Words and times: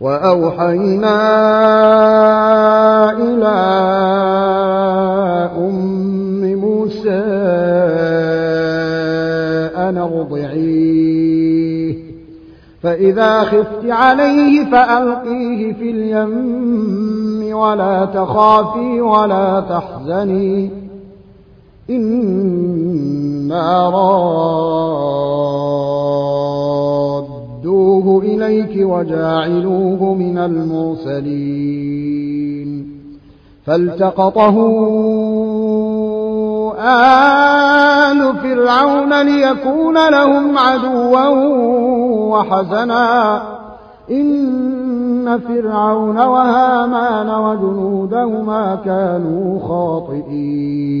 وأوحينا 0.00 1.20
إلى 3.10 3.58
أم 5.58 6.54
موسى 6.54 7.22
أن 9.76 9.98
ارضعيه. 9.98 11.96
فإذا 12.82 13.40
خفت 13.40 13.84
عليه 13.84 14.70
فألقيه 14.70 15.72
في 15.72 15.90
اليم 15.90 17.56
ولا 17.56 18.04
تخافي 18.04 19.00
ولا 19.00 19.60
تحزني. 19.60 20.70
إنا 21.90 23.90
رادوه 28.00 28.22
إليك 28.22 28.88
وجاعلوه 28.90 30.14
من 30.14 30.38
المرسلين. 30.38 31.90
فالتقطه 33.66 34.56
آل 36.80 38.34
فرعون 38.42 39.22
ليكون 39.22 40.10
لهم 40.10 40.58
عدوا 40.58 41.28
وحزنا. 42.28 43.42
إن 44.10 45.38
فرعون 45.38 46.18
وهامان 46.18 47.28
وجنودهما 47.28 48.78
كانوا 48.84 49.60
خاطئين. 49.68 51.00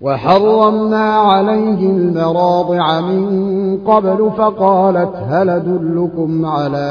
وحرمنا 0.00 1.14
عليه 1.14 1.90
المراضع 1.90 3.00
من 3.00 3.78
قبل 3.86 4.30
فقالت 4.38 5.14
هل 5.28 5.50
أدلكم 5.50 6.46
على 6.46 6.90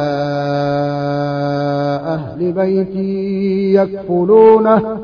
أهل 2.06 2.52
بيتي 2.52 3.74
يكفلونه؟ 3.74 4.98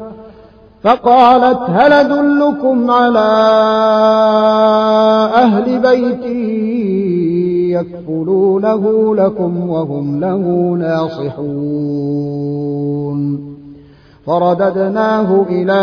فقالت 0.84 1.60
هل 1.70 1.94
أدلكم 1.94 2.92
على 2.92 3.20
أهل 5.36 5.80
بيتي 5.80 6.76
يكفلونه 7.72 9.16
لكم 9.16 9.70
وهم 9.70 10.20
له 10.20 10.76
ناصحون؟ 10.80 11.96
فرددناه 14.28 15.46
إلى 15.50 15.82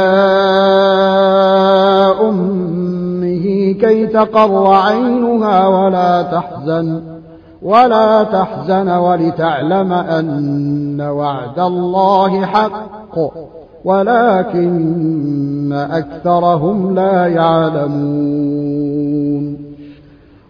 أمه 2.20 3.72
كي 3.80 4.06
تقر 4.06 4.66
عينها 4.66 5.66
ولا 5.66 6.22
تحزن 6.22 7.02
ولا 7.62 8.22
تحزن 8.22 8.88
ولتعلم 8.88 9.92
أن 9.92 11.00
وعد 11.00 11.58
الله 11.58 12.46
حق 12.46 13.18
ولكن 13.84 15.72
أكثرهم 15.72 16.94
لا 16.94 17.26
يعلمون. 17.26 18.92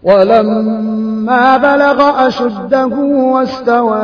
ولما 0.03 1.57
بلغ 1.57 2.27
أشده 2.27 2.95
واستوى 3.33 4.03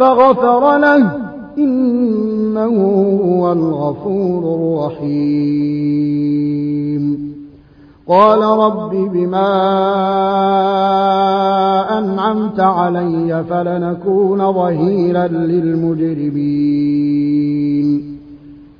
فغفر 0.00 0.76
له 0.76 1.10
إنه 1.58 2.76
هو 3.24 3.52
الغفور 3.52 4.42
الرحيم. 4.54 6.00
قال 8.08 8.42
رب 8.42 8.90
بما 8.90 9.50
أنعمت 11.98 12.60
علي 12.60 13.44
فلنكون 13.50 14.52
ظهيرا 14.52 15.26
للمجرمين. 15.26 16.70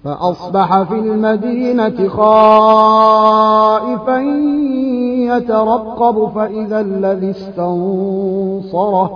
فأصبح 0.05 0.82
في 0.82 0.99
المدينة 0.99 2.08
خائفا 2.08 3.40
يترقب 5.37 6.28
فإذا 6.34 6.81
الذي 6.81 7.31
استنصره 7.31 9.11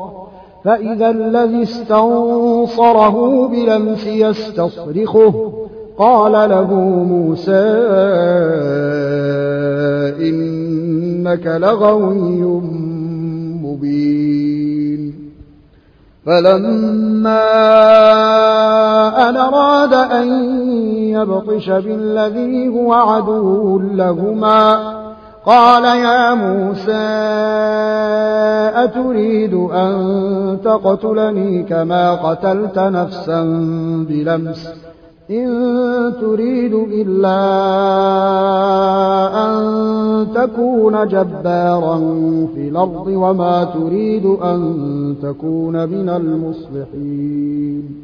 فإذا 0.65 1.11
الذي 1.11 1.63
استنصره 1.63 3.49
بلمس 3.49 4.07
يستصرخه 4.07 5.53
قال 5.99 6.33
له 6.33 6.75
موسى 7.05 7.65
إنك 10.21 11.47
لغوي 11.47 12.43
مبين. 13.63 15.15
فلما 16.27 17.45
أن 19.29 19.37
أراد 19.37 19.95
أن 19.95 20.29
يبطش 21.09 21.71
بالذي 21.71 22.69
هو 22.69 22.93
عدو 22.93 23.79
لهما 23.79 25.04
قال 25.47 25.85
يا 25.85 26.35
موسى 26.35 26.93
أتريد 28.85 29.55
أن 29.55 30.59
تقتلني 30.65 31.63
كما 31.63 32.15
قتلت 32.15 32.79
نفسا 32.79 33.43
بلمس؟ 34.09 34.69
إن 35.31 36.13
تريد 36.21 36.75
إلا 36.75 37.41
أن 39.45 40.27
تكون 40.35 41.09
جبارا 41.09 41.97
في 42.55 42.69
الأرض 42.69 43.07
وما 43.07 43.65
تريد 43.65 44.27
أن 44.27 45.15
تكون 45.23 45.89
من 45.89 46.09
المصلحين. 46.09 48.04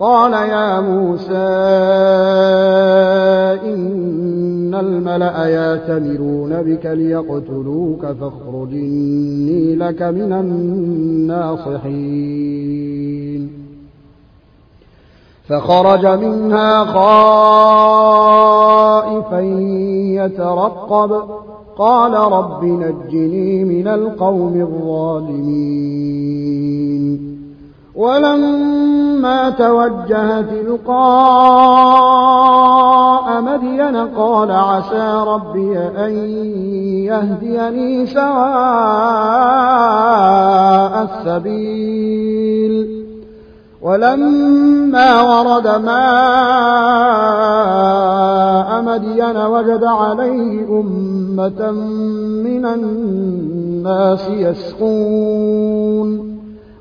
قال 0.00 0.32
يا 0.32 0.80
موسى 0.80 1.34
إن 3.74 4.74
الملأ 4.74 5.46
ياتمرون 5.46 6.62
بك 6.62 6.86
ليقتلوك 6.86 8.06
فاخرج 8.06 8.72
إني 8.72 9.74
لك 9.74 10.02
من 10.02 10.32
الناصحين. 10.32 11.88
فخرج 15.48 16.06
منها 16.06 16.84
خائفا 16.84 18.20
يترقب. 20.24 21.22
قال 21.78 22.14
رب 22.14 22.64
نجني 22.64 23.64
من 23.64 23.88
القوم 23.88 24.60
الظالمين. 24.60 25.68
ولما 27.98 29.50
توجه 29.50 30.40
تلقاء 30.40 30.98
مدين 33.40 33.96
قال 33.96 34.50
عسى 34.50 35.24
ربي 35.26 35.78
أن 35.78 36.10
يهديني 37.04 38.06
سواء 38.06 38.28
السبيل. 41.02 43.04
ولما 43.82 45.22
ورد 45.22 45.66
ماء 45.66 45.88
مدين 48.82 49.36
وجد 49.36 49.84
عليه 49.84 50.80
أمة 50.80 51.70
من 52.44 52.66
الناس 52.66 54.28
يسقون. 54.28 56.27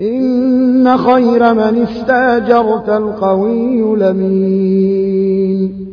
إن 0.00 0.96
خير 0.98 1.54
من 1.54 1.82
استاجرت 1.82 2.88
القوي 2.88 3.96
لمين 3.96 5.86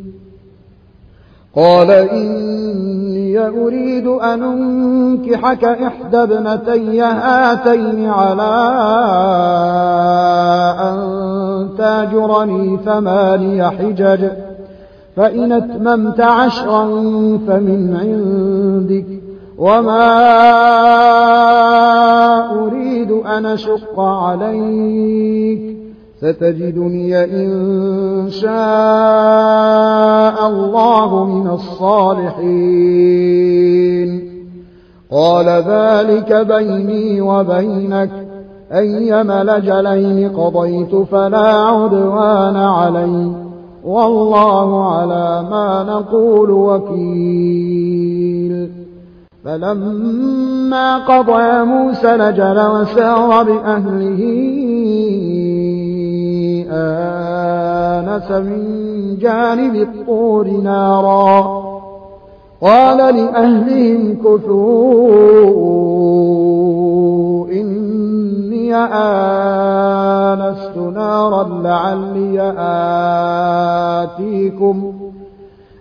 قال 1.56 1.90
إني 1.90 3.38
أريد 3.38 4.06
أن 4.06 4.42
أنكحك 4.42 5.64
إحدى 5.64 6.16
ابنتي 6.16 7.00
هاتين 7.00 8.06
على 8.06 8.52
أن 10.80 11.68
تاجرني 11.78 12.78
ثماني 12.84 13.70
حجج 13.70 14.28
فإن 15.16 15.52
أتممت 15.52 16.20
عشرا 16.20 16.84
فمن 17.46 17.96
عندك. 18.00 19.24
وما 19.58 20.10
أريد 22.66 23.10
أن 23.10 23.46
أشق 23.46 24.00
عليك 24.00 25.76
ستجدني 26.18 27.24
إن 27.24 28.30
شاء 28.30 28.54
الله 30.48 31.24
من 31.24 31.50
الصالحين 31.50 32.94
قال 35.10 35.46
ذلك 35.48 36.32
بيني 36.32 37.20
وبينك 37.20 38.10
أيما 38.72 39.44
لجلين 39.44 40.28
قضيت 40.36 40.94
فلا 40.94 41.48
عدوان 41.48 42.56
علي 42.56 43.32
والله 43.84 44.94
على 44.94 45.46
ما 45.50 45.82
نقول 45.88 46.50
وكيل 46.50 48.04
فلما 49.44 50.98
قضى 50.98 51.64
موسى 51.64 52.16
لجل 52.16 52.66
وسار 52.66 53.42
بأهله 53.42 54.20
آنس 56.70 58.30
من 58.30 58.76
جانب 59.20 59.74
الطور 59.74 60.48
نارا. 60.48 61.64
قال 62.62 62.96
لأهلهم 62.96 64.16
كثوا 64.24 65.44
إني 67.52 68.74
آنست 68.74 69.16
نارا 70.76 71.62
لعلي 71.62 72.40
آتيكم 74.02 74.93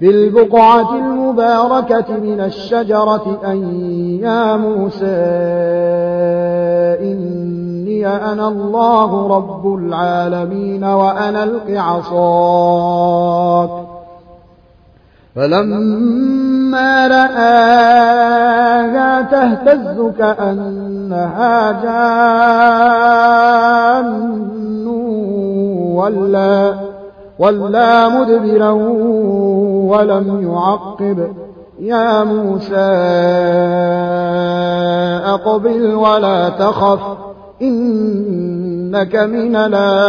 في 0.00 0.10
البقعة 0.10 0.94
المباركة 0.96 2.16
من 2.16 2.40
الشجرة 2.40 3.40
أن 3.44 3.62
يا 4.22 4.56
موسى 4.56 5.16
إني 7.00 8.06
أنا 8.06 8.48
الله 8.48 9.26
رب 9.36 9.74
العالمين 9.74 10.84
وأنا 10.84 11.44
ألق 11.44 11.70
عصاك 11.70 13.70
فلما 15.36 17.06
رآها 17.06 18.02
تهتز 19.22 20.12
كأنها 20.18 21.72
جان 21.82 23.48
ولا 25.94 26.74
ولا 27.38 28.08
مدبرا 28.08 28.70
ولم 29.88 30.52
يعقب. 30.52 31.32
يا 31.80 32.24
موسى 32.24 32.74
أقبل 35.24 35.94
ولا 35.94 36.48
تخف 36.48 37.00
إنك 37.62 39.16
من 39.16 39.56
الآمنين. 39.56 40.08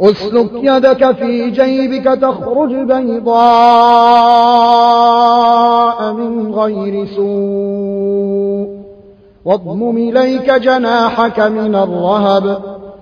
أسلك 0.00 0.50
يدك 0.54 1.12
في 1.12 1.50
جيبك 1.50 2.04
تخرج 2.04 2.74
بيضاء 2.74 3.42
من 6.12 6.54
غير 6.54 7.06
سوء. 7.06 8.68
واضمم 9.44 9.96
إليك 9.96 10.50
جناحك 10.50 11.40
من 11.40 11.74
الرهب. 11.74 12.58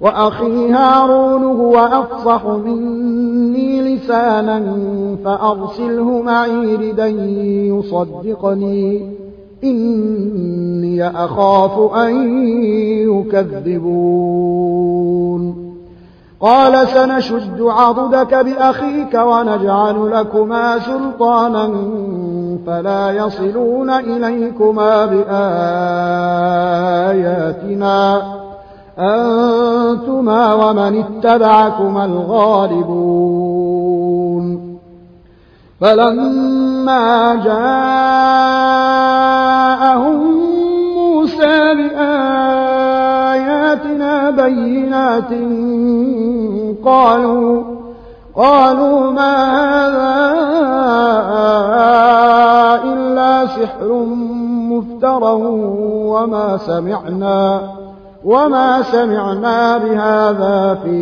وأخي 0.00 0.72
هارون 0.72 1.42
هو 1.42 1.78
أفصح 1.78 2.46
مني 2.46 3.96
لسانا 3.96 4.76
فأرسله 5.24 6.22
معي 6.22 6.76
ردا 6.76 7.06
يصدقني. 7.06 9.10
إني 9.64 11.08
أخاف 11.08 11.94
أن 11.94 12.42
يكذبون. 13.08 14.60
قال 16.40 16.88
سنشد 16.88 17.60
عضدك 17.60 18.34
بأخيك 18.34 19.14
ونجعل 19.14 20.10
لكما 20.10 20.78
سلطانا 20.78 21.70
فلا 22.66 23.10
يصلون 23.10 23.90
إليكما 23.90 25.06
بآياتنا. 25.06 25.70
أنتما 29.00 30.54
ومن 30.54 31.04
اتبعكما 31.04 32.04
الغالبون. 32.04 33.40
فلما 35.80 37.34
جاءهم 37.34 37.80
موسى 40.96 41.74
بآياتنا 41.74 42.50
بينات 44.30 45.32
قالوا 46.84 47.62
قالوا 48.36 49.10
ما 49.10 49.34
هذا 49.56 50.10
إلا 52.84 53.46
سحر 53.46 53.90
مفترى 54.70 55.32
وما 56.04 56.56
سمعنا. 56.56 57.79
وما 58.24 58.82
سمعنا 58.82 59.78
بهذا 59.78 60.78
في 60.84 61.00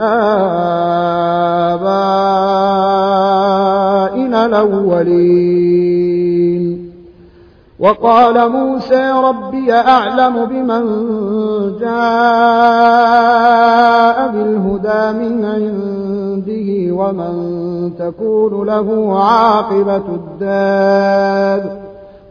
آبائنا 0.00 0.56
الأولين 4.46 5.66
وقال 7.78 8.50
موسى 8.50 9.10
ربي 9.10 9.72
أعلم 9.72 10.44
بمن 10.44 10.84
جاء 11.80 11.86
بالهدى 14.28 15.12
من 15.18 15.44
عنده 15.44 16.94
ومن 16.94 17.92
تكون 17.98 18.66
له 18.66 19.18
عاقبة 19.18 20.02
الدار 20.14 21.85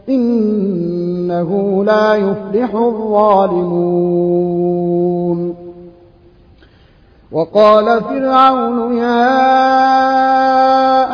إنه 0.08 1.84
لا 1.84 2.14
يفلح 2.14 2.74
الظالمون. 2.74 4.26
وقال 7.32 8.02
فرعون 8.02 8.96
يا 8.96 9.56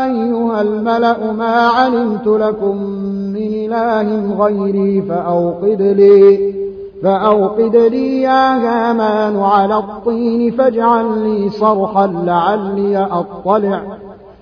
أيها 0.05 0.61
الملأ 0.61 1.33
ما 1.33 1.69
علمت 1.69 2.27
لكم 2.27 2.77
من 3.33 3.37
إله 3.37 4.35
غيري 4.45 5.03
فأوقد 5.03 5.83
لي 5.83 6.53
فأوقد 7.03 7.77
لي 7.77 8.23
يا 8.23 8.57
هامان 8.57 9.37
على 9.37 9.77
الطين 9.77 10.51
فاجعل 10.51 11.19
لي 11.19 11.51
صرحا 11.51 12.07
لعلي 12.07 12.99
أطلع. 12.99 13.83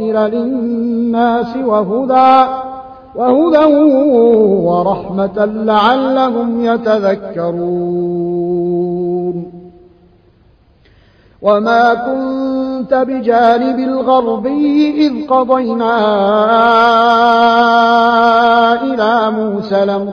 للناس 0.00 1.56
وهدى 1.56 2.46
وهدى 3.14 3.74
ورحمة 4.64 5.44
لعلهم 5.44 6.64
يتذكرون. 6.64 8.36
وما 11.42 11.94
كنت 11.94 12.94
بجانب 12.94 13.78
الغربي 13.78 15.06
إذ 15.06 15.26
قضينا 15.26 15.96
إلى 18.82 19.30
موسى 19.30 20.06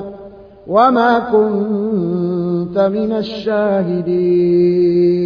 وما 0.67 1.19
كنت 1.19 2.79
من 2.79 3.11
الشاهدين. 3.11 5.22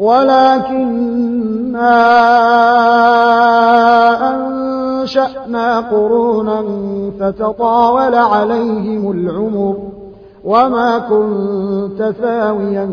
ولكنا 0.00 1.96
أنشأنا 4.30 5.80
قرونا 5.80 6.64
فتطاول 7.20 8.14
عليهم 8.14 9.10
العمر 9.12 9.76
وما 10.44 10.98
كنت 10.98 12.14
ثاويا 12.22 12.86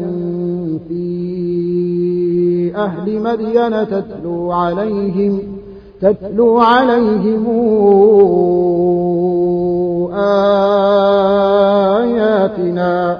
في 0.88 2.74
أهل 2.76 3.22
مدين 3.22 3.88
تتلو 3.88 4.52
عليهم 4.52 5.40
تتلو 6.02 6.60
عليهم 6.60 7.48
آياتنا 11.98 13.20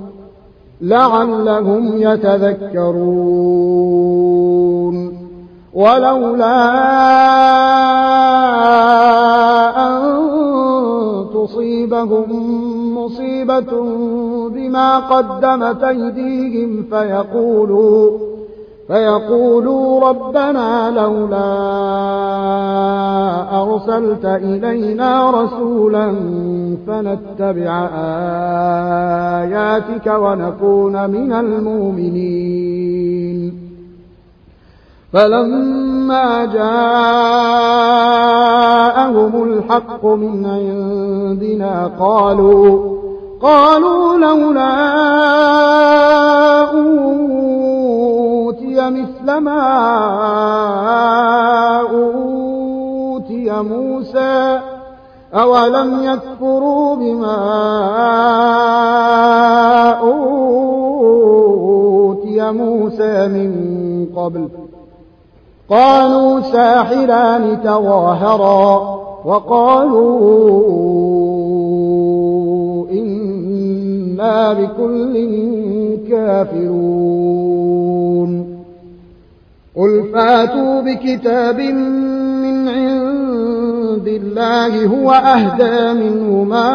لعلهم 0.81 1.97
يتذكرون. 1.97 3.41
ولولا 5.73 6.57
أن 9.87 10.01
تصيبهم 11.33 12.27
مصيبة 12.97 13.81
بما 14.49 14.99
قدمت 14.99 15.83
أيديهم 15.83 16.83
فيقولوا 16.89 18.30
فيقولوا 18.91 20.09
ربنا 20.09 20.91
لولا 20.91 21.51
أرسلت 23.61 24.25
إلينا 24.25 25.31
رسولا 25.31 26.15
فنتبع 26.87 27.89
آياتك 29.43 30.07
ونكون 30.07 31.09
من 31.09 31.33
المؤمنين. 31.33 32.71
فلما 35.13 36.45
جاءهم 36.45 37.03
الحق 39.43 40.05
من 40.05 40.45
عندنا 40.45 41.91
قالوا 41.99 42.91
قالوا 43.41 44.17
لولا 44.17 44.73
أوتي 46.71 47.70
مثل 48.89 49.37
ما 49.37 49.61
أوتي 51.91 53.51
موسى 53.51 54.59
أولم 55.33 56.03
يكفروا 56.03 56.95
بما 56.95 57.37
أوتي 61.41 62.51
موسى 62.51 63.27
من 63.27 63.51
قبل 64.15 64.49
قالوا 65.69 66.39
ساحران 66.41 67.61
تظاهرا 67.63 69.01
وقالوا 69.25 70.61
إنا 72.91 74.53
بكل 74.53 75.27
كافرون 76.09 77.90
قل 79.75 80.09
فاتوا 80.13 80.81
بكتاب 80.81 81.59
من 81.59 82.67
عند 82.67 84.07
الله 84.07 84.85
هو 84.85 85.11
أهدى 85.11 85.93
منه 85.99 86.43
ما 86.43 86.71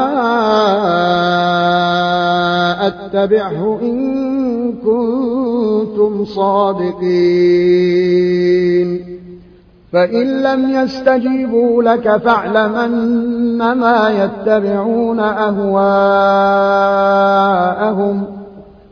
أتبعه 2.87 3.79
إن 3.83 4.73
كنتم 4.73 6.25
صادقين 6.25 7.57
فإن 9.93 10.43
لم 10.43 10.71
يستجيبوا 10.71 11.83
لك 11.83 12.17
فاعلمنما 12.17 14.11
يتبعون 14.11 15.21
أهواءهم 15.21 15.97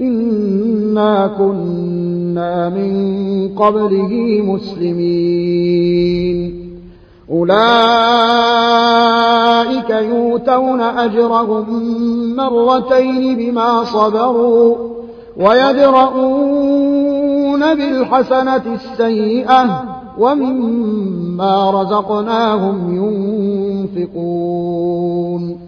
إنا 0.00 1.26
كنا 1.38 2.68
من 2.68 2.92
قبله 3.56 4.42
مسلمين 4.44 5.88
أولئك 7.30 7.58
يؤتون 9.90 10.80
أجرهم 10.80 11.66
مرتين 12.36 13.36
بما 13.36 13.84
صبروا 13.84 14.76
ويدرؤون 15.36 16.78
بالحسنة 17.74 18.62
السيئة 18.74 19.84
ومما 20.18 21.70
رزقناهم 21.70 22.96
ينفقون 23.96 25.67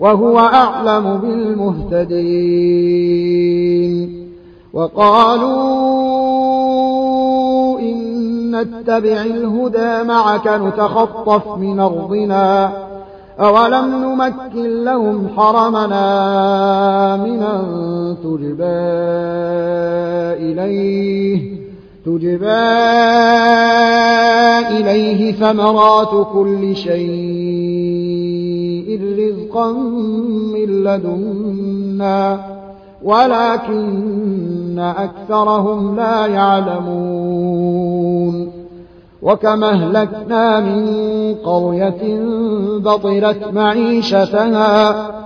وهو 0.00 0.38
أعلم 0.38 1.16
بالمهتدين. 1.16 2.26
وقالوا 4.72 5.56
إن 7.80 8.56
نتبع 8.60 9.22
الهدى 9.22 10.02
معك 10.08 10.48
نتخطف 10.48 11.58
من 11.58 11.80
أرضنا. 11.80 12.72
أولم 13.40 14.04
نمكن 14.04 14.84
لهم 14.84 15.28
حرمنا 15.36 17.16
من 17.16 17.42
أن 17.42 18.16
تجبى 18.24 18.64
إليه؟ 20.52 21.65
تجبى 22.06 22.62
إليه 24.76 25.32
ثمرات 25.32 26.26
كل 26.32 26.76
شيء 26.76 28.16
رزقا 29.18 29.72
من 30.52 30.84
لدنا 30.84 32.40
ولكن 33.02 34.78
أكثرهم 34.78 35.96
لا 35.96 36.26
يعلمون. 36.26 37.76
وكما 39.22 39.70
أهلكنا 39.70 40.60
من 40.60 41.34
قرية 41.34 42.20
بطرت 42.78 43.52
معيشتها 43.52 45.25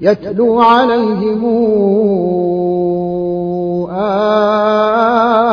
يتلو 0.00 0.60
عليهم 0.60 1.44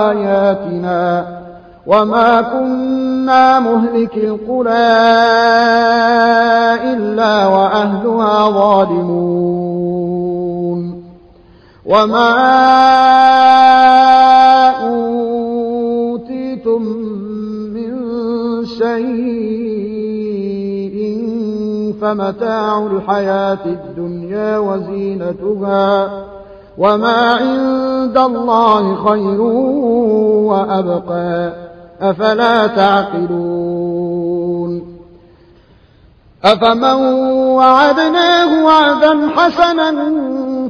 آياتنا 0.01 1.25
وما 1.87 2.41
كنا 2.41 3.59
مهلك 3.59 4.17
القرى 4.17 4.71
إلا 6.93 7.47
وأهلها 7.47 8.49
ظالمون 8.49 9.51
وما 11.85 12.31
فمتاع 22.01 22.87
الحياة 22.87 23.65
الدنيا 23.65 24.57
وزينتها 24.57 26.09
وما 26.77 27.33
عند 27.33 28.17
الله 28.17 29.09
خير 29.09 29.41
وأبقى. 30.51 31.53
أفلا 32.01 32.67
تعقلون؟ 32.67 34.01
أفمن 36.45 37.03
وعدناه 37.37 38.65
وعدا 38.65 39.29
حسنا 39.35 39.91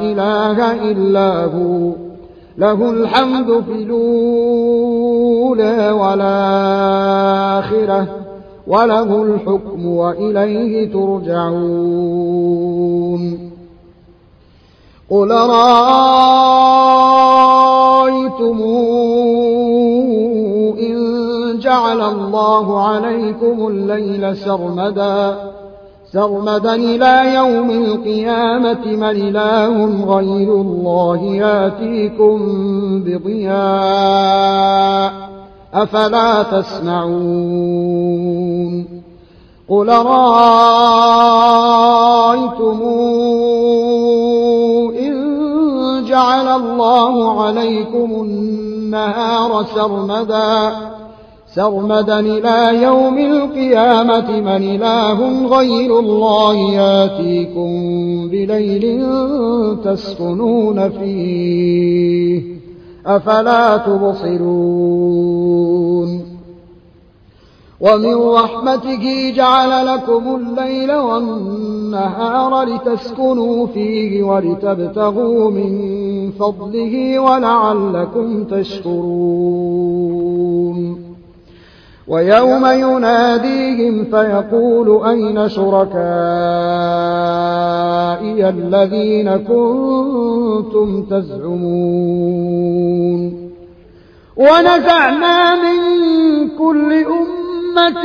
إله 0.00 0.90
إلا 0.90 1.44
هو. 1.44 1.92
له 2.58 2.90
الحمد 2.90 3.64
في 3.66 3.72
الأولى 3.72 5.90
والآخرة 5.90 8.06
وله 8.66 9.22
الحكم 9.22 9.86
وإليه 9.86 10.92
ترجعون. 10.92 12.70
قل 15.10 15.30
رأيتم 15.30 16.69
الله 22.40 22.88
عليكم 22.88 23.68
الليل 23.68 24.36
سرمدا 24.36 25.36
سرمدا 26.12 26.74
إلى 26.74 27.34
يوم 27.34 27.70
القيامة 27.70 28.86
من 28.86 29.04
إله 29.04 30.04
غير 30.14 30.52
الله 30.52 31.22
ياتيكم 31.22 32.38
بضياء 33.04 33.60
أفلا 35.74 36.42
تسمعون؟ 36.42 37.80
قل 39.68 39.88
رأيتم 39.88 40.80
جعل 46.08 46.48
الله 46.48 47.42
عليكم 47.42 48.10
النهار 48.20 49.64
سرمدا؟ 49.74 50.72
سرمدا 51.54 52.20
إلى 52.20 52.82
يوم 52.82 53.18
القيامة 53.18 54.40
من 54.40 54.48
إله 54.48 55.46
غير 55.46 55.98
الله 55.98 56.54
ياتيكم 56.54 57.70
بليل 58.28 59.06
تسكنون 59.84 60.90
فيه. 60.90 62.42
أفلا 63.06 63.76
تبصرون. 63.76 64.60
ومن 67.80 68.14
رحمته 68.14 69.32
جعل 69.36 69.86
لكم 69.86 70.36
الليل 70.36 70.92
والنهار 70.92 72.62
لتسكنوا 72.62 73.66
فيه 73.66 74.22
ولتبتغوا 74.22 75.50
من 75.50 76.30
فضله 76.30 77.18
ولعلكم 77.18 78.44
تشكرون. 78.44 79.70
ويوم 82.08 82.66
يناديهم 82.66 84.04
فيقول 84.04 85.06
أين 85.08 85.48
شركائي 85.48 86.00
الذين 88.48 89.36
كنتم 89.36 91.02
تزعمون 91.10 92.20
ونزعنا 94.36 95.54
من 95.54 95.78
كل 96.58 96.92
أمة 96.92 98.02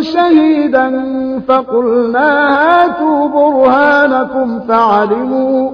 شهيدا 0.00 1.02
فقلنا 1.48 2.58
هاتوا 2.58 3.28
برهانكم 3.28 4.60
فعلموا 4.60 5.70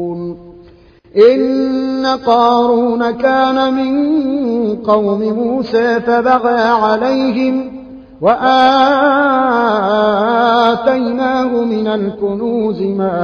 إن 1.17 2.07
قارون 2.27 3.11
كان 3.11 3.75
من 3.75 3.95
قوم 4.77 5.23
موسى 5.23 6.01
فبغى 6.01 6.61
عليهم 6.61 7.85
وآتيناه 8.21 8.85
من 11.65 11.87
الكنوز 11.87 12.83
ما 12.83 13.17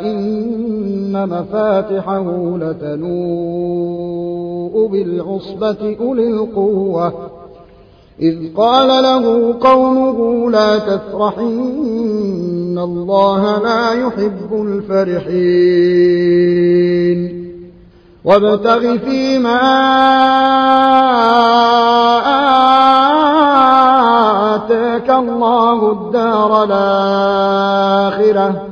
إن 0.00 1.28
مفاتحه 1.28 2.56
لتنوء 2.56 4.08
بالعصبة 4.86 5.96
أولي 6.00 6.28
القوة 6.28 7.37
إذ 8.20 8.36
قال 8.56 8.88
له 8.88 9.54
قومه 9.60 10.50
لا 10.50 10.78
تفرح 10.78 11.38
إن 11.38 12.78
الله 12.78 13.62
لا 13.62 13.92
يحب 13.92 14.52
الفرحين. 14.52 16.18
وابتغ 18.24 18.96
فيما 18.96 19.60
آتاك 24.54 25.10
الله 25.10 25.92
الدار 25.92 26.64
الآخرة 26.64 28.62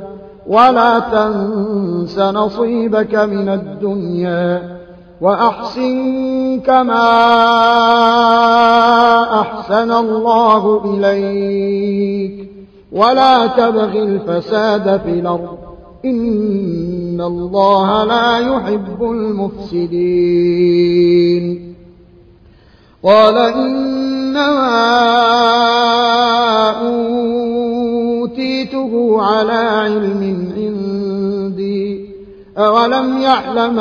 ولا 0.47 0.99
تنس 0.99 2.19
نصيبك 2.19 3.15
من 3.15 3.49
الدنيا. 3.49 4.77
وأحسن 5.21 6.61
كما 6.61 7.01
أحسن 9.41 9.93
الله 9.93 10.81
إليك. 10.85 12.51
ولا 12.93 13.47
تبغ 13.47 14.03
الفساد 14.03 15.01
في 15.01 15.11
الأرض. 15.11 15.59
إن 16.05 17.21
الله 17.21 18.05
لا 18.05 18.39
يحب 18.39 19.03
المفسدين. 19.03 20.07
قال 23.05 23.37
إنما 23.37 24.67
أوتيته 28.21 29.23
على 29.23 29.53
علم 29.53 30.53
عندي. 30.57 32.07
أولم 32.59 33.19
يعلم 33.19 33.81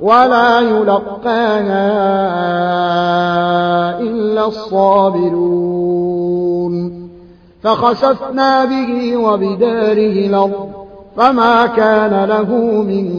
ولا 0.00 0.60
يلقاها 0.60 1.90
إلا 4.00 4.46
الصابرون 4.46 5.90
فخسفنا 7.62 8.64
به 8.64 9.16
وبداره 9.16 10.26
الأرض 10.26 10.70
فما 11.16 11.66
كان 11.66 12.24
له 12.24 12.54
من 12.82 13.10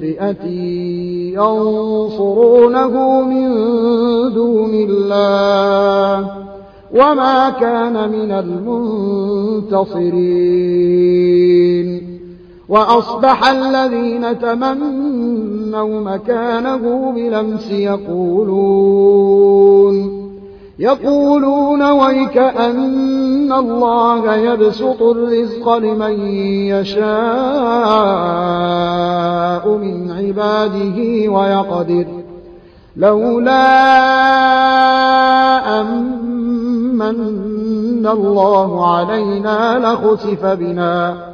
فئة 0.00 0.46
ينصرونه 1.34 3.22
من 3.22 3.48
دون 4.34 4.74
الله 4.74 6.30
وما 6.94 7.50
كان 7.50 8.10
من 8.10 8.32
المنتصرين 8.32 10.04
وأصبح 12.74 13.48
الذين 13.48 14.38
تمنوا 14.38 16.00
مكانه 16.00 17.12
بلمس 17.12 17.70
يقولون 17.70 19.04
يقولون 20.78 21.82
ويك 21.82 22.38
أن 22.38 23.52
الله 23.52 24.34
يبسط 24.34 25.02
الرزق 25.02 25.76
لمن 25.76 26.20
يشاء 26.66 27.04
من 29.68 30.10
عباده 30.10 31.28
ويقدر 31.32 32.06
لولا 32.96 33.64
أمن 35.80 37.16
الله 38.06 38.94
علينا 38.94 39.78
لخسف 39.78 40.46
بنا 40.46 41.33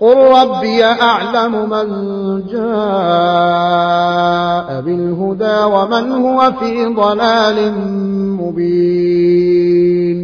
قل 0.00 0.16
ربي 0.16 0.84
أعلم 0.84 1.70
من 1.70 1.86
جاء 2.46 3.80
بالهدى 4.80 5.64
ومن 5.64 6.12
هو 6.12 6.52
في 6.60 6.86
ضلال 6.86 7.72
مبين 8.40 10.20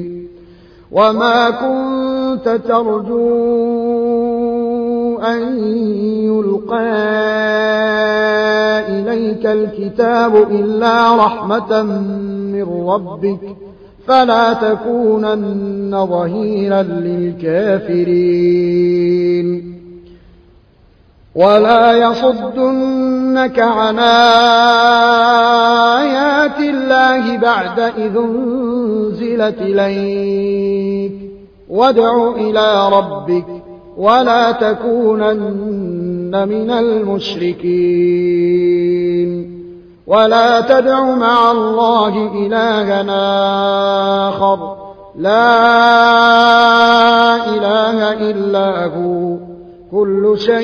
وما 0.93 1.51
كنت 1.51 2.49
ترجو 2.69 3.57
أن 5.19 5.59
يلقى 6.25 6.87
إليك 8.89 9.47
الكتاب 9.47 10.37
إلا 10.51 11.17
رحمة 11.17 11.83
من 11.83 12.89
ربك 12.89 13.57
فلا 14.07 14.53
تكونن 14.53 16.07
ظهيرا 16.07 16.83
للكافرين. 16.83 18.17
ولا 21.35 21.93
يصدنك 21.93 23.59
عن 23.59 23.99
آيات 25.99 26.61
الله 26.61 27.37
بعد 27.37 27.81
إذ 27.81 28.17
أنزلت 28.17 29.59
إليك. 29.61 31.13
وادع 31.69 32.35
إلى 32.37 32.89
ربك 32.89 33.47
ولا 33.97 34.53
تكونن 34.53 36.49
من 36.49 36.71
المشركين. 36.71 37.97
ولا 40.07 40.61
تدع 40.61 41.01
مع 41.03 41.51
الله 41.51 42.33
إلهنا 42.33 43.19
آخر. 44.29 44.77
لا 45.17 45.57
إله 47.57 48.13
إلا 48.31 48.85
هو. 48.85 49.37
كل 49.93 50.35
شيء 50.39 50.57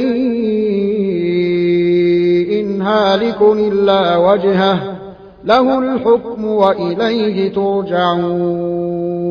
هالك 2.82 3.42
إلا 3.42 4.16
وجهه. 4.16 4.78
له 5.44 5.78
الحكم 5.78 6.44
وإليه 6.44 7.52
ترجعون. 7.52 9.21